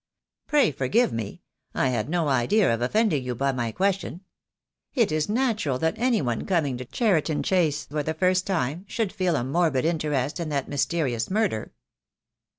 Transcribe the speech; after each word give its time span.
"Pray 0.47 0.71
forgive 0.71 1.13
me. 1.13 1.43
I 1.75 1.89
had 1.89 2.09
no 2.09 2.27
idea 2.27 2.73
of 2.73 2.81
offending 2.81 3.23
you 3.23 3.35
by 3.35 3.51
my 3.51 3.71
question. 3.71 4.21
It 4.95 5.11
is 5.11 5.29
natural 5.29 5.77
that 5.77 5.93
any 5.99 6.23
one 6.23 6.47
coming 6.47 6.75
to 6.77 6.85
Cheriton 6.85 7.43
Chase 7.43 7.85
for 7.85 8.01
the 8.01 8.15
first 8.15 8.47
time 8.47 8.83
should 8.87 9.13
feel 9.13 9.35
a 9.35 9.43
morbid 9.43 9.85
interest 9.85 10.39
in 10.39 10.49
that 10.49 10.67
mysterious 10.67 11.29
murder." 11.29 11.73